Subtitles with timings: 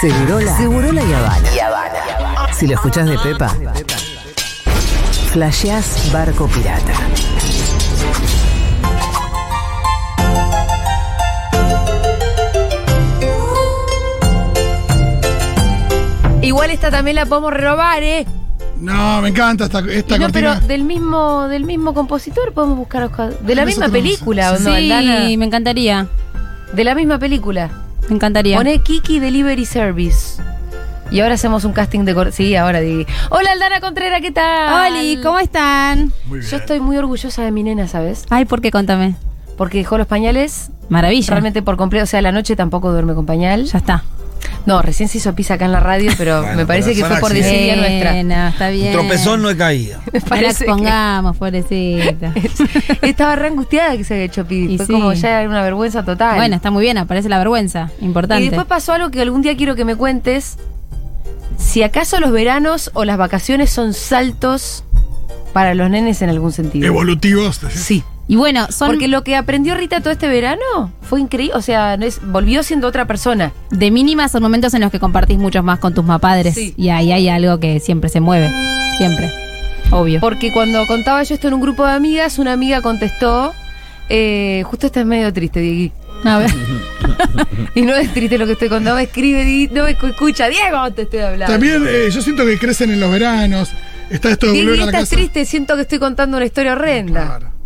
[0.00, 0.56] Segurola.
[0.56, 1.48] Segurola y Habana.
[2.52, 3.48] Si lo escuchás de Pepa,
[5.32, 6.92] flasheás barco pirata.
[16.42, 18.26] Igual esta también la podemos robar, ¿eh?
[18.80, 20.56] No, me encanta esta, esta Y no, cortina.
[20.58, 24.56] pero del mismo, del mismo compositor podemos buscar Oscar- de la misma nosotros película, no
[24.56, 25.20] ¿o no, Sí, Aldana?
[25.36, 26.06] me encantaría.
[26.72, 27.70] De la misma película.
[28.08, 28.56] Me encantaría.
[28.56, 30.40] Pone Kiki Delivery Service.
[31.10, 33.06] Y ahora hacemos un casting de cor- Sí, ahora di.
[33.30, 34.92] Hola Aldana Contreras, ¿qué tal?
[34.92, 36.12] Oli, ¿cómo están?
[36.26, 36.50] Muy bien.
[36.50, 38.26] Yo estoy muy orgullosa de mi nena, ¿sabes?
[38.30, 38.70] Ay, ¿por qué?
[38.70, 39.14] Contame.
[39.56, 41.30] Porque dejó los pañales Maravilla.
[41.30, 42.04] realmente por completo.
[42.04, 43.64] O sea, la noche tampoco duerme con pañal.
[43.64, 44.04] Ya está.
[44.66, 47.12] No, recién se hizo pis acá en la radio, pero Bueno, me parece pero que
[47.14, 48.12] fue por desidia nuestra.
[48.12, 48.86] Bueno, está bien.
[48.88, 49.98] Un tropezón no he caído.
[50.12, 52.34] Me No la que- expongamos, pobrecita.
[53.02, 54.70] Estaba re angustiada que se había hecho pis.
[54.70, 54.92] Y Fue sí.
[54.92, 56.36] como ya una vergüenza total.
[56.36, 57.90] bueno, está muy bien, aparece la vergüenza.
[58.00, 58.44] Importante.
[58.44, 60.56] Y después pasó algo que algún día quiero que me cuentes.
[61.56, 64.84] Si acaso los veranos o las vacaciones son saltos
[65.52, 66.86] para los nenes en algún sentido.
[66.86, 67.60] Evolutivos.
[67.74, 68.04] Sí.
[68.28, 71.54] Y bueno, son Porque lo que aprendió Rita todo este verano fue increíble.
[71.56, 73.52] O sea, no es- volvió siendo otra persona.
[73.70, 76.54] de mínima son momentos en los que compartís mucho más con tus mapadres.
[76.54, 76.74] Sí.
[76.76, 78.50] Y ahí hay algo que siempre se mueve.
[78.98, 79.30] Siempre.
[79.90, 80.20] Obvio.
[80.20, 83.52] Porque cuando contaba yo esto en un grupo de amigas, una amiga contestó.
[84.10, 85.92] eh, justo esta es medio triste, Diegui.
[86.24, 86.50] A ver.
[87.74, 91.52] Y no es triste lo que estoy contando, escribe, no escucha, Diego, te estoy hablando.
[91.52, 93.70] También eh, yo siento que crecen en los veranos.
[94.10, 95.16] Está esto de volver a la esta es casa.
[95.16, 97.26] triste, siento que estoy contando una historia horrenda.
[97.38, 97.57] Claro.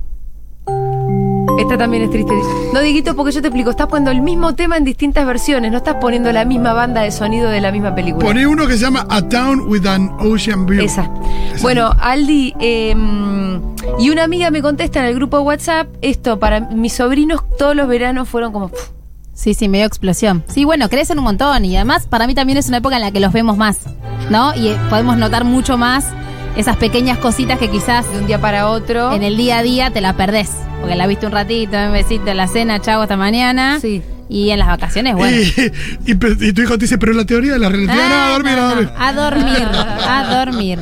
[1.59, 2.33] Esta también es triste.
[2.73, 5.79] No, Dieguito, porque yo te explico, estás poniendo el mismo tema en distintas versiones, no
[5.79, 8.27] estás poniendo la misma banda de sonido de la misma película.
[8.27, 10.83] Poné uno que se llama A Town with an Ocean View.
[10.83, 11.11] Esa.
[11.55, 11.63] Esa.
[11.63, 12.95] Bueno, Aldi, eh,
[13.99, 17.77] y una amiga me contesta en el grupo de WhatsApp, esto, para mis sobrinos todos
[17.77, 18.71] los veranos fueron como...
[19.35, 20.45] Sí, sí, medio explosión.
[20.49, 23.13] Sí, bueno, crecen un montón y además para mí también es una época en la
[23.13, 23.81] que los vemos más,
[24.31, 24.55] ¿no?
[24.55, 26.07] Y eh, podemos notar mucho más
[26.57, 29.13] esas pequeñas cositas que quizás de un día para otro.
[29.13, 30.51] en el día a día te la perdés.
[30.81, 33.79] Porque la viste un ratito, un besito en la cena, chau, hasta mañana.
[33.81, 34.03] Sí.
[34.29, 35.37] Y en las vacaciones, bueno.
[35.37, 38.09] Y, y pe- y tu hijo te dice, pero la teoría de la relatividad.
[38.09, 38.89] no, a Ah, dormir, no, a dormir.
[38.99, 39.69] A dormir,
[40.09, 40.79] a dormir.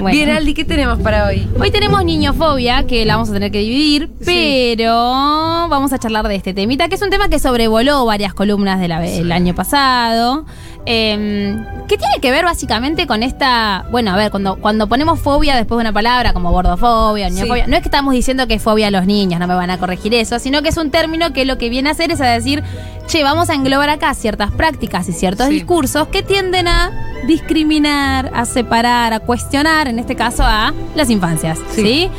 [0.00, 0.10] Bueno.
[0.16, 1.48] Bien, Aldi, ¿qué tenemos para hoy?
[1.58, 6.34] Hoy tenemos niñofobia, que la vamos a tener que dividir, pero vamos a charlar de
[6.36, 10.44] este temita, que es un tema que sobrevoló varias columnas del año pasado.
[10.86, 11.56] eh,
[11.88, 13.86] que tiene que ver básicamente con esta.
[13.90, 17.76] Bueno, a ver, cuando, cuando ponemos fobia después de una palabra como gordofobia, niñofobia, no
[17.76, 20.12] es que estamos diciendo que es fobia a los niños, no me van a corregir
[20.14, 22.62] eso, sino que es un término que lo que viene a hacer es a decir,
[23.06, 25.54] che, vamos a englobar acá ciertas prácticas y ciertos Sí.
[25.54, 26.90] discursos que tienden a
[27.26, 31.82] discriminar, a separar, a cuestionar, en este caso a las infancias, Sí.
[31.82, 32.10] ¿sí?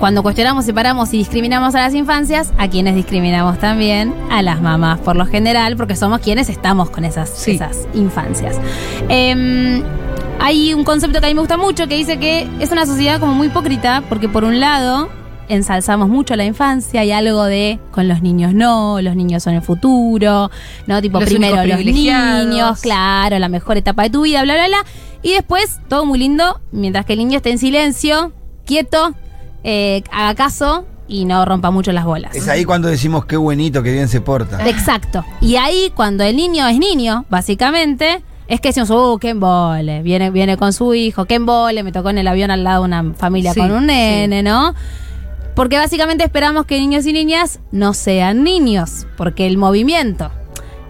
[0.00, 4.98] Cuando cuestionamos, separamos y discriminamos a las infancias, a quienes discriminamos también, a las mamás
[4.98, 7.52] por lo general, porque somos quienes estamos con esas, Sí.
[7.52, 8.56] esas infancias.
[9.08, 9.82] Em,
[10.40, 13.20] hay un concepto que a mí me gusta mucho que dice que es una sociedad
[13.20, 15.08] como muy hipócrita, porque por un lado
[15.48, 19.62] ensalzamos mucho la infancia, hay algo de con los niños no, los niños son el
[19.62, 20.50] futuro,
[20.86, 21.02] ¿no?
[21.02, 24.84] Tipo Los primero los niños, claro, la mejor etapa de tu vida, bla, bla, bla.
[25.22, 28.32] Y después, todo muy lindo, mientras que el niño esté en silencio,
[28.66, 29.14] quieto,
[29.62, 32.34] eh, haga caso y no rompa mucho las bolas.
[32.34, 34.68] Es ahí cuando decimos qué buenito, qué bien se porta.
[34.68, 35.24] Exacto.
[35.40, 40.02] Y ahí, cuando el niño es niño, básicamente, es que decimos, uh, qué embole.
[40.02, 42.88] Viene, viene con su hijo, qué embole, me tocó en el avión al lado de
[42.88, 44.74] una familia Sí, con un nene, ¿no?
[45.54, 49.06] Porque básicamente esperamos que niños y niñas no sean niños.
[49.16, 50.32] Porque el movimiento,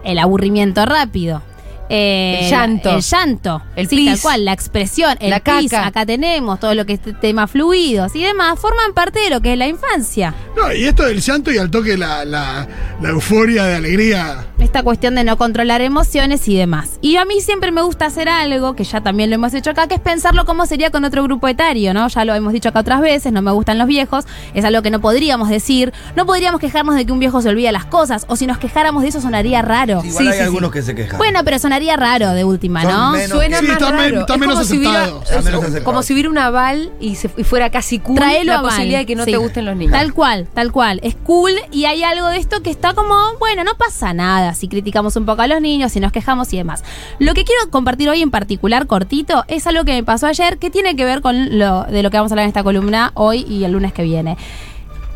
[0.04, 1.42] el aburrimiento rápido.
[1.88, 2.90] Eh, El llanto.
[2.96, 3.62] El llanto.
[3.76, 5.86] El sí, tal cual, la expresión, el La pis, caca.
[5.86, 9.52] acá tenemos todo lo que es tema fluidos y demás, forman parte de lo que
[9.52, 10.34] es la infancia.
[10.56, 12.66] No, y esto del llanto y al toque la, la,
[13.00, 14.46] la euforia de alegría.
[14.58, 16.98] esta cuestión de no controlar emociones y demás.
[17.00, 19.86] Y a mí siempre me gusta hacer algo, que ya también lo hemos hecho acá,
[19.86, 22.08] que es pensarlo cómo sería con otro grupo etario, ¿no?
[22.08, 24.24] Ya lo hemos dicho acá otras veces, no me gustan los viejos,
[24.54, 27.72] es algo que no podríamos decir, no podríamos quejarnos de que un viejo se olvida
[27.72, 30.02] las cosas, o si nos quejáramos de eso sonaría raro.
[30.04, 30.44] Igual Sí, hay sí, sí.
[30.44, 31.18] algunos que se quejan.
[31.18, 33.12] Bueno, pero sonaría raro de última, ¿no?
[33.12, 34.20] menos- Suena Sí, más está raro.
[34.20, 35.06] está Es menos como si hubiera-
[35.42, 38.62] menos como si hubiera una aval y, se- y fuera casi cool Traelo la a
[38.62, 38.70] mal.
[38.70, 39.32] posibilidad de que no Sí.
[39.32, 39.92] te gusten los niños.
[39.92, 41.00] Tal cual, tal cual.
[41.02, 44.68] Es cool y hay algo de esto que está como, bueno, no pasa nada si
[44.68, 46.84] criticamos un poco a los niños, si nos quejamos y demás.
[47.18, 50.70] Lo que quiero compartir hoy en particular, cortito, es algo que me pasó ayer que
[50.70, 53.44] tiene que ver con lo de lo que vamos a hablar en esta columna hoy
[53.48, 54.36] y el lunes que viene.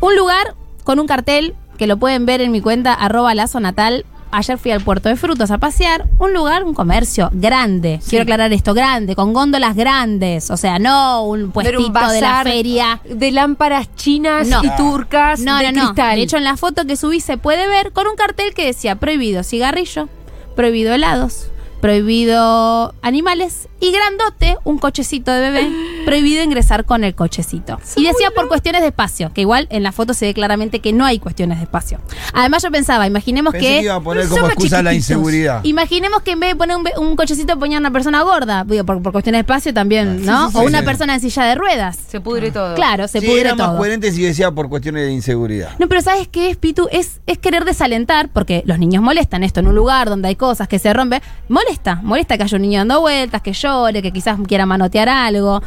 [0.01, 4.05] Un lugar con un cartel que lo pueden ver en mi cuenta arroba lazo natal.
[4.31, 6.05] Ayer fui al puerto de frutos a pasear.
[6.19, 7.99] Un lugar, un comercio grande.
[8.07, 10.51] Quiero aclarar esto, grande, con góndolas grandes.
[10.51, 13.01] O sea, no un No puestito un de la feria.
[13.09, 14.63] De lámparas chinas No.
[14.63, 15.85] y turcas No, de no, no.
[15.87, 16.15] cristal.
[16.17, 18.95] De hecho, en la foto que subí se puede ver con un cartel que decía
[18.95, 20.09] prohibido cigarrillo,
[20.55, 21.47] prohibido helados,
[21.81, 25.69] prohibido animales y grandote, un cochecito de bebé,
[26.05, 27.79] prohibido ingresar con el cochecito.
[27.95, 30.93] Y decía por cuestiones de espacio, que igual en la foto se ve claramente que
[30.93, 31.99] no hay cuestiones de espacio.
[32.33, 33.77] Además yo pensaba, imaginemos Pensé que...
[33.77, 35.63] que iba a poner como excusa la inseguridad.
[35.63, 38.83] Imaginemos que en vez de poner un, be- un cochecito ponía una persona gorda, digo,
[38.85, 40.47] por, por cuestiones de espacio también, ¿no?
[40.47, 40.85] sí, sí, o sí, una sí.
[40.85, 41.97] persona en silla de ruedas.
[42.07, 42.75] Se pudre todo.
[42.75, 43.77] Claro, se sí, pudre era más todo.
[43.77, 45.71] coherente si decía por cuestiones de inseguridad.
[45.79, 46.87] No, pero ¿sabes qué es, Pitu?
[46.91, 50.67] Es, es querer desalentar, porque los niños molestan esto en un lugar donde hay cosas
[50.67, 51.21] que se rompen.
[51.47, 55.61] Molesta, molesta que haya un niño dando vueltas, que llore, que quizás quiera manotear algo.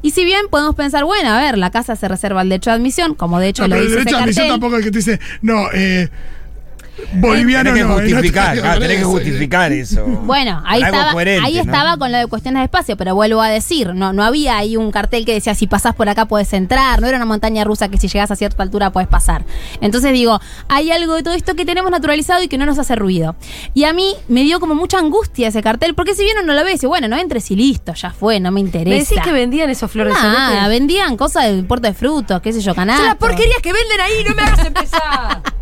[0.00, 2.76] Y si bien podemos pensar, bueno, a ver, la casa se reserva el derecho de
[2.76, 4.90] admisión, como de hecho No, lo el dice ese derecho a admisión tampoco es que
[4.90, 6.08] te dice, no, eh,
[7.14, 7.98] boliviano tenés que no.
[7.98, 10.04] eh, no justificar, claro, tenés que eso, justificar eso.
[10.06, 11.60] Bueno, ahí Algo estaba, coherente, ahí ¿no?
[11.60, 14.76] estaba con lo de cuestiones de espacio, pero vuelvo a decir, no, no había ahí
[14.76, 17.88] un cartel que decía si pasás por acá puedes entrar, no era una montaña rusa
[17.88, 19.44] que si llegas a cierta altura puedes pasar.
[19.80, 22.94] Entonces digo, hay algo de todo esto que tenemos naturalizado y que no nos hace
[22.96, 23.36] ruido.
[23.74, 26.64] Y a mí me dio como mucha angustia ese cartel, porque si bien uno lo
[26.64, 28.94] ve dice, bueno, no entres y listo, ya fue, no me interesa.
[28.94, 32.52] ¿Me decís que vendían esos flores de Nada, vendían cosas del puerto de frutos, qué
[32.52, 32.96] sé yo, canal.
[32.96, 35.42] Son las porquerías que venden ahí, no me hagas empezar.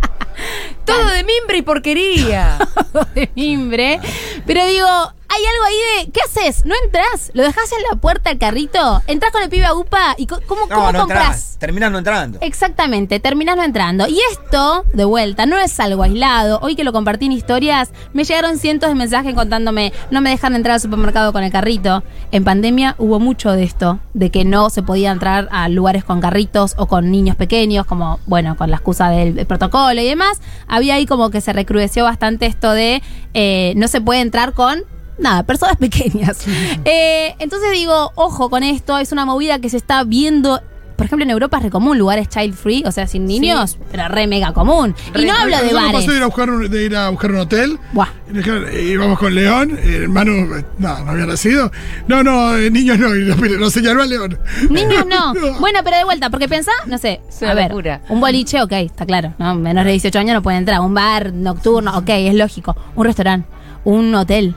[0.86, 2.58] Todo de mimbre y porquería.
[3.14, 4.00] de mimbre.
[4.46, 6.12] Pero digo, hay algo ahí de.
[6.12, 6.64] ¿Qué haces?
[6.64, 7.30] ¿No entras?
[7.34, 9.02] ¿Lo dejas en la puerta el carrito?
[9.06, 10.14] ¿Entras con el pibe a UPA?
[10.18, 11.20] ¿Y cómo, cómo No, no compras?
[11.22, 11.56] entras.
[11.58, 12.38] Terminás no entrando.
[12.42, 14.06] Exactamente, terminas no entrando.
[14.06, 16.58] Y esto, de vuelta, no es algo aislado.
[16.62, 20.54] Hoy que lo compartí en historias, me llegaron cientos de mensajes contándome, no me dejan
[20.54, 22.02] entrar al supermercado con el carrito.
[22.30, 26.20] En pandemia hubo mucho de esto, de que no se podía entrar a lugares con
[26.20, 30.40] carritos o con niños pequeños, como, bueno, con la excusa del, del protocolo y demás.
[30.68, 33.02] Había ahí como que se recrudeció bastante esto de
[33.34, 34.84] eh, no se puede entrar con
[35.18, 36.38] nada, personas pequeñas.
[36.84, 40.60] Eh, entonces digo, ojo con esto, es una movida que se está viendo.
[40.96, 44.08] Por ejemplo, en Europa es re común lugares child free, o sea, sin niños, pero
[44.08, 44.94] re mega común.
[45.14, 45.92] y no hablo de bares.
[45.92, 47.78] pasó de ir a buscar un, de ir a buscar un hotel.
[47.92, 48.08] Buah.
[48.30, 51.70] Y dejar- y íbamos con León, el hermano, eh, no, no había nacido.
[52.08, 54.38] No, no, eh, niños no, y lo, lo señaló a León.
[54.70, 55.34] Niños no.
[55.60, 58.00] Bueno, pero de vuelta, porque pensá, no sé, a ver, locura.
[58.08, 59.54] un boliche, ok, está claro, ¿no?
[59.54, 60.80] Menores de 18 años no pueden entrar.
[60.80, 62.74] Un bar nocturno, ok, es lógico.
[62.94, 63.46] Un restaurante,
[63.84, 64.54] un hotel.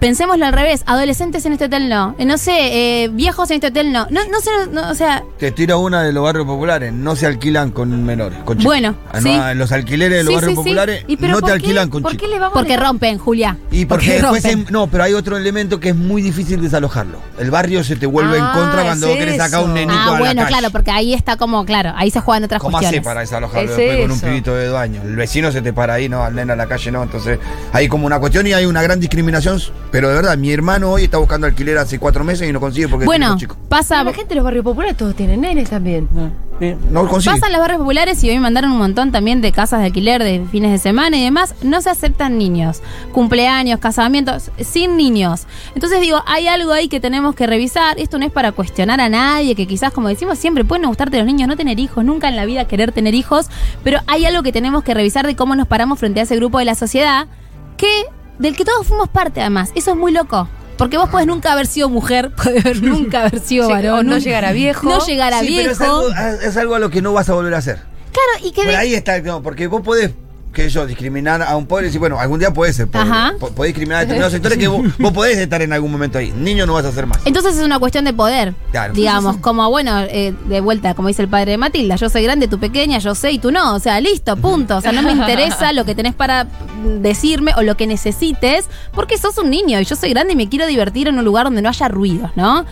[0.00, 2.14] Pensémoslo al revés, adolescentes en este hotel no.
[2.18, 4.06] Eh, No sé, eh, viejos en este hotel no.
[4.10, 6.92] No, no sé, no, o sea, Te tiro una de los barrios populares.
[6.92, 8.38] No se alquilan con menores.
[8.44, 8.64] Con chicos.
[8.64, 9.28] Bueno, Ah, no, sí.
[9.30, 10.62] en los alquileres de los Sí, barrios sí, sí.
[10.62, 11.52] populares ¿Y pero no te qué?
[11.52, 12.26] alquilan con ¿Por chicos.
[12.26, 13.58] qué le vamos porque rompen, Julia.
[13.70, 14.66] Y porque, después rompen.
[14.66, 17.18] se- no, pero hay otro elemento que es muy difícil desalojarlo.
[17.38, 19.92] El barrio se te vuelve en Ah, contra cuando es vos querés sacar un nenito
[19.94, 20.48] Ah, a la bueno, calle.
[20.56, 23.04] claro, porque ahí está como, claro, ahí se juegan otras ¿Cómo hace cuestiones.
[23.06, 25.02] para desalojarlo Es después con un pibito de dueño?
[25.02, 27.02] El vecino se te para ahí, no, al nene a la calle no.
[27.02, 27.38] Entonces
[27.74, 29.60] hay como una cuestión y hay una gran discriminación.
[29.90, 32.88] Pero de verdad, mi hermano hoy está buscando alquiler hace cuatro meses y no consigue
[32.88, 33.36] porque Bueno,
[33.68, 36.08] pasa, La gente de los barrios populares todos tienen nenes también.
[36.90, 37.34] No consigue.
[37.34, 40.22] Pasan los barrios populares y hoy me mandaron un montón también de casas de alquiler
[40.22, 41.54] de fines de semana y demás.
[41.62, 42.82] No se aceptan niños.
[43.12, 45.46] Cumpleaños, casamientos, sin niños.
[45.74, 47.98] Entonces digo, hay algo ahí que tenemos que revisar.
[47.98, 51.16] Esto no es para cuestionar a nadie, que quizás, como decimos siempre, pueden no gustarte
[51.16, 53.48] los niños, no tener hijos, nunca en la vida querer tener hijos.
[53.82, 56.58] Pero hay algo que tenemos que revisar de cómo nos paramos frente a ese grupo
[56.58, 57.26] de la sociedad
[57.76, 58.04] que
[58.40, 59.70] del que todos fuimos parte además.
[59.76, 60.48] Eso es muy loco.
[60.76, 63.98] Porque vos podés nunca haber sido mujer, podés nunca haber sido Sí, varón.
[63.98, 64.88] o no llegar a viejo.
[64.88, 66.08] No llegar a Sí, pero viejo.
[66.10, 67.76] es algo, es algo a lo que no vas a volver a hacer.
[68.12, 70.10] Claro, y que Por de- ahí está, no, porque vos podés,
[70.52, 73.08] que yo, discriminar a un pobre y decir, bueno, algún día podés ser pobre.
[73.38, 76.32] Podés discriminar a determinados sectores que vos, vos podés estar en algún momento ahí.
[76.32, 77.20] Niño no vas a ser más.
[77.24, 78.54] Entonces es una cuestión de poder.
[78.70, 78.92] Claro.
[78.94, 82.48] Digamos, como bueno, eh, de vuelta, como dice el padre de Matilda, yo soy grande,
[82.48, 83.74] tú pequeña, yo sé y tú no.
[83.74, 84.76] O sea, listo, punto.
[84.76, 86.46] O sea, no me interesa lo que tenés para
[87.00, 90.48] decirme o lo que necesites, porque sos un niño y yo soy grande y me
[90.48, 92.64] quiero divertir en un lugar donde no haya ruidos, ¿no?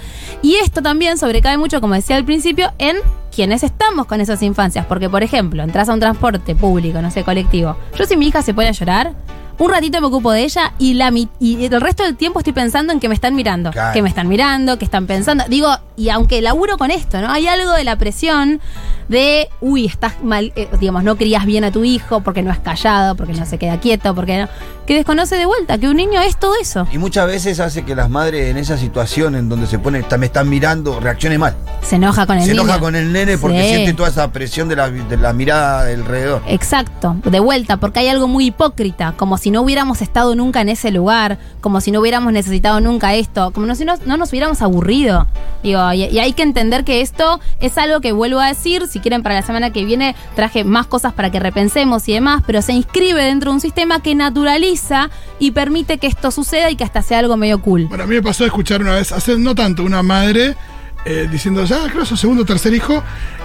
[0.43, 2.97] Y esto también sobrecae mucho, como decía al principio, en
[3.39, 4.85] quienes estamos con esas infancias.
[4.87, 7.77] Porque, por ejemplo, entras a un transporte público, no sé, colectivo.
[7.97, 9.13] Yo si mi hija se pone a llorar,
[9.59, 12.93] un ratito me ocupo de ella y, la, y el resto del tiempo estoy pensando
[12.93, 13.71] en que me están mirando.
[13.71, 13.93] Claro.
[13.93, 15.45] Que me están mirando, que están pensando.
[15.49, 17.31] Digo, y aunque laburo con esto, ¿no?
[17.31, 18.61] Hay algo de la presión
[19.09, 22.59] de, uy, estás mal, eh, digamos, no crías bien a tu hijo porque no es
[22.59, 24.49] callado, porque no se queda quieto, porque no.
[24.87, 26.87] Que desconoce de vuelta que un niño es todo eso.
[26.93, 30.17] Y muchas veces hace que las madres en esa situación en donde se pone, "Ta-
[30.19, 31.57] me están mirando, reaccione mal.
[31.83, 32.63] Se enoja con el Se niño.
[32.63, 33.69] enoja con el nene porque Sí.
[33.69, 36.43] siente toda esa presión de la, de la mirada alrededor.
[36.47, 40.69] Exacto, de vuelta, porque hay algo muy hipócrita, como si no hubiéramos estado nunca en
[40.69, 44.63] ese lugar, como si no hubiéramos necesitado nunca esto, como si no, no nos hubiéramos
[44.63, 45.27] aburrido.
[45.63, 49.23] Digo, y, hay que entender que esto es algo que vuelvo a decir, si quieren
[49.23, 52.73] para la semana que viene traje más cosas para que repensemos y demás, pero se
[52.73, 57.03] inscribe dentro de un sistema que naturaliza y permite que esto suceda y que hasta
[57.03, 57.87] sea algo medio cool.
[57.87, 60.57] Bueno, a mí me pasó de escuchar una vez, hace no tanto, una madre
[61.05, 63.03] eh, diciendo, ya creo su segundo o tercer hijo,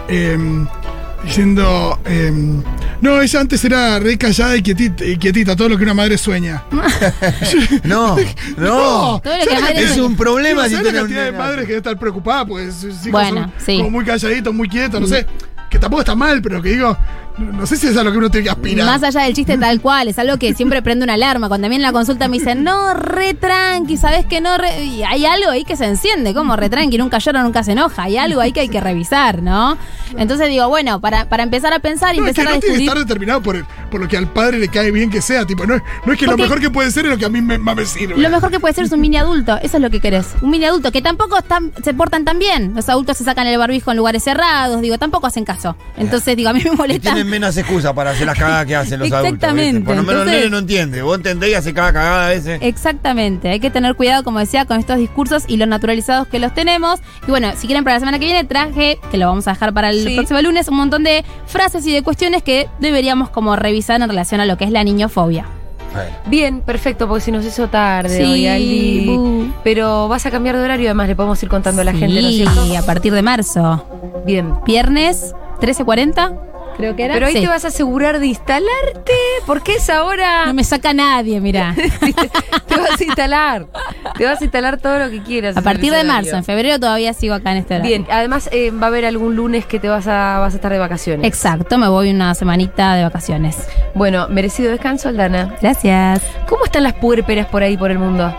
[0.08, 0.38] eh,
[1.24, 2.32] diciendo, eh,
[3.04, 6.18] No, ella antes era re callada y quietita, y quietita, todo lo que una madre
[6.18, 6.64] sueña.
[7.84, 8.16] No,
[8.58, 9.20] no.
[9.22, 11.62] Todo lo que ¿sabes madre- la Es un problema si ¿sabes la cantidad de madres
[11.66, 12.46] que debe estar preocupada?
[12.46, 13.78] Pues Bueno, son sí.
[13.78, 15.26] como muy calladitos, muy quietos, no sé.
[15.70, 16.98] Que tampoco está mal, pero que digo,
[17.38, 18.86] no, no sé si es a lo que uno tiene que aspirar.
[18.86, 21.48] Más allá del chiste tal cual, es algo que siempre prende una alarma.
[21.48, 24.58] Cuando a mí en la consulta me dicen, no, re tranqui, ¿sabes que no?
[24.58, 24.84] Re-".
[24.86, 28.04] Y hay algo ahí que se enciende, como re tranqui, nunca llora, nunca se enoja.
[28.04, 29.78] Hay algo ahí que hay que revisar, ¿no?
[30.18, 32.62] Entonces digo, bueno, para, para empezar a pensar y No, es que empezar a no
[32.62, 35.22] tiene que estar determinado por, el- por lo que al padre le cae bien que
[35.22, 35.46] sea.
[35.46, 37.26] Tipo, no, es- no es que Porque- lo mejor que puede ser es lo que
[37.26, 38.18] a mí me, más me sirve.
[38.22, 40.28] Lo mejor que puede ser es un mini adulto, eso es lo que querés.
[40.42, 42.74] Un mini adulto que tampoco están, se portan tan bien.
[42.76, 45.76] Los adultos se sacan el barbijo en lugares cerrados, digo, tampoco hacen caso.
[45.98, 47.16] Entonces, digo, a mí me molesta.
[47.24, 49.34] Tienen menos excusas para hacer las cagadas que hacen los adultos.
[49.34, 49.86] Exactamente, ¿viste?
[49.86, 51.02] Por lo menos el nene no entiende.
[51.02, 52.60] Vos entendés y hace cada cagada a veces.
[52.62, 56.54] Exactamente, hay que tener cuidado, como decía, con estos discursos y los naturalizados que los
[56.54, 57.00] tenemos.
[57.28, 59.74] Y bueno, si quieren para la semana que viene traje, que lo vamos a dejar
[59.74, 60.16] para el Sí.
[60.16, 64.42] próximo lunes, un montón de frases y de cuestiones que deberíamos como revisar en relación
[64.42, 65.46] a lo que es la niñofobia.
[66.26, 69.06] Bien, perfecto, porque se nos hizo tarde Sí, hoy, Aldi.
[69.06, 69.52] bu.
[69.64, 72.28] Pero vas a cambiar de horario, además le podemos ir contando a la gente, ¿no
[72.28, 72.78] es Sí, cierto?
[72.80, 73.86] a partir de marzo.
[74.26, 74.56] Bien.
[74.66, 76.34] Viernes, 13.40,
[76.78, 77.14] creo que era.
[77.16, 77.42] Pero ahí Sí.
[77.42, 79.14] te vas a asegurar de instalarte,
[79.46, 80.46] porque es ahora.
[80.48, 81.76] No me saca nadie, mira.
[82.68, 83.68] te vas a instalar.
[84.18, 85.58] Te vas a instalar todo lo que quieras.
[85.58, 87.90] a partir de marzo, en febrero todavía sigo acá en este horario.
[87.90, 90.72] Bien, además eh, va a haber algún lunes que te vas a, vas a estar
[90.72, 91.26] de vacaciones.
[91.28, 93.58] Exacto, me voy una semanita de vacaciones.
[93.96, 95.56] Bueno, merecido descanso, Aldana.
[95.62, 96.22] Gracias.
[96.48, 98.34] ¿Cómo están las puérperas por ahí por el mundo?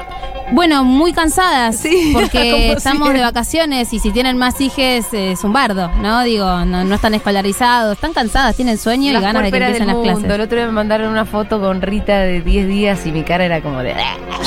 [0.53, 5.53] Bueno, muy cansadas, Sí, porque estamos de vacaciones y si tienen más hijes es un
[5.53, 6.23] bardo, ¿no?
[6.23, 9.97] Digo, no, no están escolarizados, están cansadas, tienen sueño y ganas de que empiecen las
[9.97, 10.25] clases.
[10.31, 13.45] El otro día me mandaron una foto con Rita de 10 días y mi cara
[13.45, 13.95] era como de...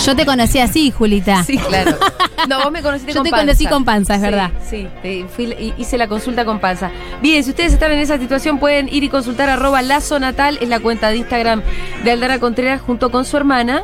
[0.05, 1.43] Yo te conocí así, Julita.
[1.43, 1.97] Sí, claro.
[2.47, 3.45] No, vos me conociste Yo con te panza.
[3.45, 4.51] conocí con panza, es Sí, verdad.
[4.69, 6.91] Sí, te- fui- hice la consulta con panza.
[7.21, 10.69] Bien, si ustedes están en esa situación, pueden ir y consultar arroba lazo natal, es
[10.69, 11.63] la cuenta de Instagram
[12.03, 13.81] de Aldana Contreras junto con su hermana.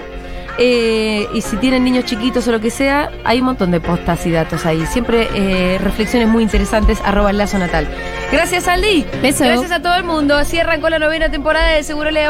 [0.58, 4.26] Eh, y si tienen niños chiquitos o lo que sea, hay un montón de postas
[4.26, 4.86] y datos ahí.
[4.86, 7.88] Siempre eh, reflexiones muy interesantes, arroba lazo natal.
[8.32, 9.06] Gracias, Aldi.
[9.22, 9.44] Beso.
[9.46, 10.36] Gracias a todo el mundo.
[10.36, 12.24] Así arrancó la novena temporada de Seguro Le.